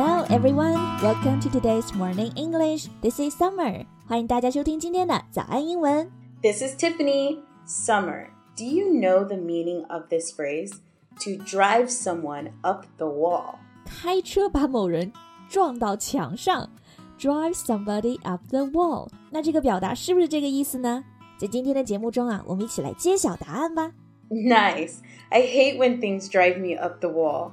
[0.00, 2.88] Hello everyone, welcome to today's morning English.
[3.02, 3.84] This is Summer.
[4.08, 6.10] 欢迎大家收听今天的早安英文。
[6.42, 7.38] This is Tiffany.
[7.66, 8.26] Summer.
[8.56, 10.72] Do you know the meaning of this phrase?
[11.20, 13.56] To drive someone up the wall.
[13.84, 15.12] 开车把某人
[15.48, 16.70] 撞到墙上，
[17.18, 19.08] drive somebody up the wall。
[19.30, 21.04] 那这个表达是不是这个意思呢？
[21.38, 23.92] 在今天的节目中啊，我们一起来揭晓答案吧。
[24.30, 24.96] Nice.
[25.28, 27.52] I hate when things drive me up the wall.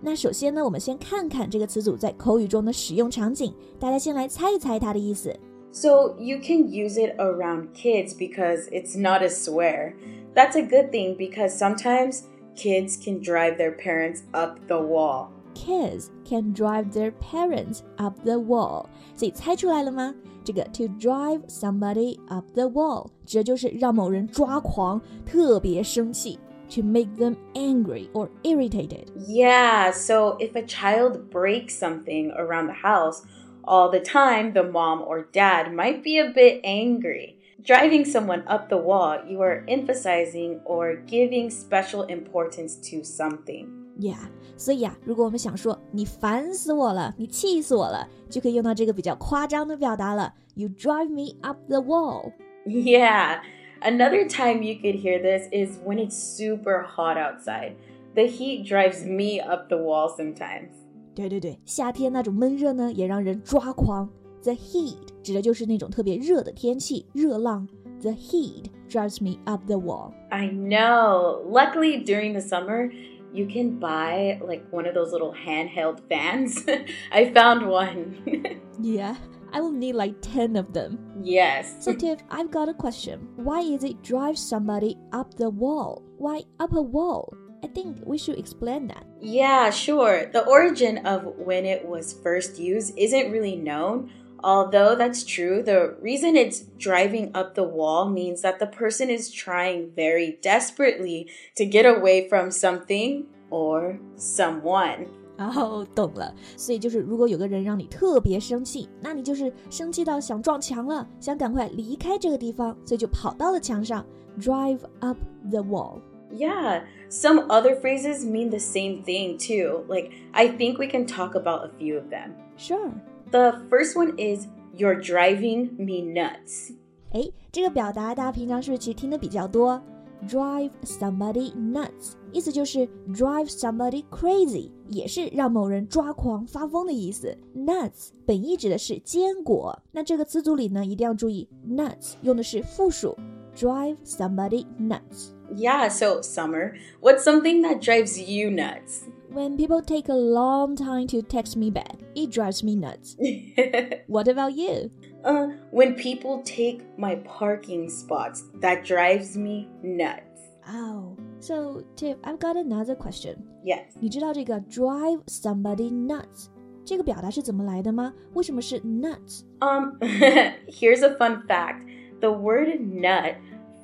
[0.00, 5.34] 那首先呢，我们先看看这个词组在口语中的使用场景，大家先来猜一猜它的意思。
[5.70, 9.94] So you can use it around kids because it's not a swear.
[10.34, 12.22] That's a good thing because sometimes
[12.56, 15.28] kids can drive their parents up the wall.
[15.54, 20.14] Kids can drive their parents up the wall，所以猜出来了吗？
[20.44, 26.38] 这个 to drive somebody up the wall 指的就是让某人抓狂，特别生气
[26.74, 29.10] ，to make them angry or irritated。
[29.16, 33.22] Yeah, so if a child breaks something around the house
[33.64, 37.36] all the time, the mom or dad might be a bit angry.
[37.64, 43.68] Driving someone up the wall, you are emphasizing or giving special importance to something.
[44.00, 44.18] Yeah，
[44.56, 50.34] 所以啊，如果我们想说你烦死我了，你气死我了，就可以用到这个比较夸张的表达了。
[50.54, 52.32] You drive me up the wall。
[52.66, 53.42] Yeah.
[53.80, 57.74] Another time you could hear this is when it's super hot outside.
[58.14, 60.70] The heat drives me up the wall sometimes.
[61.14, 64.08] 对对对，夏天那种闷热呢，也让人抓狂。
[64.42, 67.68] The heat 指的就是那种特别热的天气，热浪。
[68.00, 70.12] The heat drives me up the wall。
[70.30, 71.42] I know.
[71.48, 72.90] Luckily, during the summer,
[73.33, 76.63] you can buy like one of those little handheld fans.
[77.11, 78.61] I found one.
[78.79, 79.15] Yeah,
[79.53, 80.99] I will need like ten of them.
[81.23, 81.83] yes.
[81.83, 83.27] So Tiff, I've got a question.
[83.35, 86.03] Why is it drive somebody up the wall?
[86.19, 87.33] Why up a wall?
[87.63, 89.03] I think we should explain that.
[89.19, 90.27] Yeah, sure.
[90.31, 94.11] The origin of when it was first used isn't really known.
[94.44, 99.30] Although that's true, the reason it's driving up the wall means that the person is
[99.30, 105.06] trying very desperately to get away from something or someone.
[105.38, 106.34] 哦，懂了。
[106.56, 114.04] 所以就是，如果有个人让你特别生气，那你就是生气到想撞墙了，想赶快离开这个地方，所以就跑到了墙上，
[114.40, 115.18] drive up
[115.50, 116.00] the wall。
[116.34, 119.84] Yeah, some other phrases mean the same thing too.
[119.88, 122.32] Like, I think we can talk about a few of them.
[122.56, 122.90] Sure。
[123.30, 124.46] The first one is,
[124.76, 126.72] You're driving me nuts.
[127.12, 129.82] 哎，这个表达大家平常是不是其实听的比较多？
[130.26, 137.36] Drive somebody nuts，意思就是 drive somebody crazy，也是让某人抓狂发疯的意思。
[137.56, 143.16] Nuts 本意指的是坚果，那这个词组里呢一定要注意，nuts 用的是复数，
[143.56, 145.32] drive somebody nuts。
[145.54, 149.02] Yeah, so, Summer, what's something that drives you nuts?
[149.32, 153.16] When people take a long time to text me back, it drives me nuts.
[154.06, 154.90] What about you?
[155.24, 160.22] uh, when people take my parking spots, that drives me nuts.
[160.68, 163.36] Oh, so Tiff, I've got another question.
[163.64, 163.94] Yes.
[164.00, 166.46] 你知道这个 drive somebody nuts
[166.84, 168.12] 这个表达是怎么来的吗？
[168.34, 169.42] 为什么是 nuts？
[169.60, 169.98] Um,
[170.68, 171.86] here's a fun fact.
[172.20, 173.36] The word nut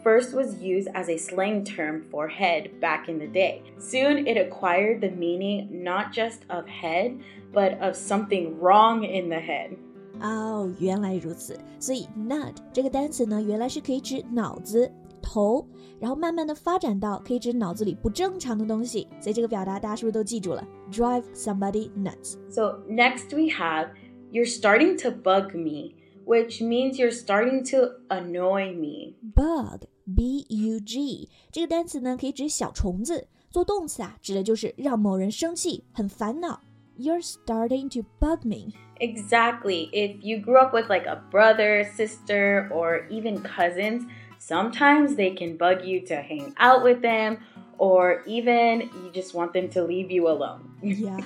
[0.02, 3.62] first was used as a slang term for head back in the day.
[3.78, 7.18] Soon it acquired the meaning not just of head,
[7.52, 9.76] but of something wrong in the head.
[10.20, 11.58] 哦，原来如此。
[11.78, 14.90] 所以 nut 这个单词呢，原来是可以指脑子、
[15.22, 15.64] 头，
[16.00, 19.06] 然后慢慢的发展到可以指脑子里不正常的东西。
[19.20, 20.66] 所以这个表达大家是不是都记住了？
[20.90, 22.34] Drive somebody nuts。
[22.48, 23.90] So next we have
[24.32, 25.94] you're starting to bug me,
[26.24, 29.14] which means you're starting to annoy me.
[29.34, 29.82] Bug
[30.14, 36.62] b u g 这个单词呢，可以指小虫子，做动词啊，指的就是让某人生气、很烦恼。
[36.98, 38.72] You're starting to bug me。
[39.00, 39.88] Exactly.
[39.92, 44.02] If you grew up with like a brother, sister, or even cousins,
[44.40, 47.38] sometimes they can bug you to hang out with them,
[47.78, 50.62] or even you just want them to leave you alone.
[50.82, 51.20] Yeah.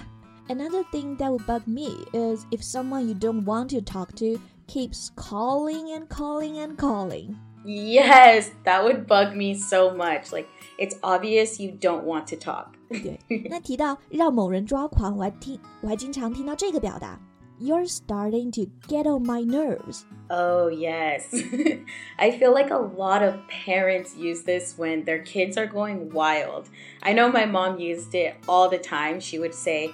[0.49, 4.39] Another thing that would bug me is if someone you don't want to talk to
[4.67, 7.37] keeps calling and calling and calling.
[7.65, 10.33] Yes, that would bug me so much.
[10.33, 10.49] Like,
[10.79, 12.75] it's obvious you don't want to talk.
[12.89, 13.19] 对，
[13.49, 17.19] 那提到让某人抓狂，我还听我还经常听到这个表达
[17.61, 20.03] You're starting to get on my nerves.
[20.29, 21.33] Oh, yes.
[22.17, 26.65] I feel like a lot of parents use this when their kids are going wild.
[27.03, 29.21] I know my mom used it all the time.
[29.21, 29.93] She would say,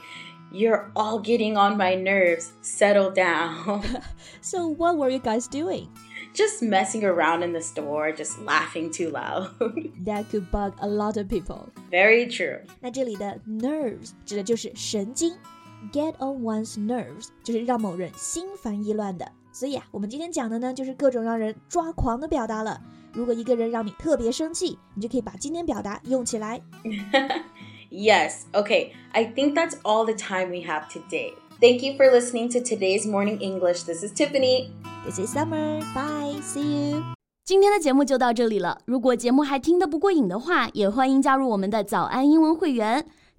[0.53, 2.53] You're all getting on my nerves.
[2.63, 3.83] Settle down.
[4.41, 5.89] so, what were you guys doing?
[6.35, 9.51] Just messing around in the store, just laughing too loud.
[10.05, 11.69] that could bug a lot of people.
[11.91, 12.61] Very true.
[12.81, 15.35] 那这里的 nerves 指的就是神经。
[15.93, 22.81] Get on one's nerves 就是让某人心烦意乱的，所以啊，我们今天讲的呢，就是各种让人抓狂的表达了。
[23.13, 26.61] 如果一个人让你特别生气，你就可以把今天表达用起来。
[27.93, 28.93] yes, okay.
[29.13, 31.33] I think that's all the time we have today.
[31.61, 33.83] Thank you for listening to today's morning English.
[33.83, 34.71] This is Tiffany.
[35.05, 35.81] This is Summer.
[35.95, 36.41] Bye.
[36.43, 37.03] See you.
[37.45, 38.79] 今天的节目就到这里了。
[38.85, 43.07] 如果节目还听得不过瘾的话，也欢迎加入我们的早安英文会员。